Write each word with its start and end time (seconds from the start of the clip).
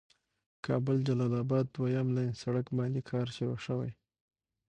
کابل 0.65 0.97
جلال 1.07 1.33
آباد 1.43 1.65
دويم 1.75 2.07
لين 2.17 2.31
سړک 2.41 2.65
باندې 2.77 3.07
کار 3.09 3.27
شروع 3.35 3.59
شوي. 3.65 3.91